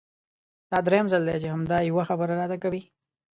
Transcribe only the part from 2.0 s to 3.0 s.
خبره راته کوې!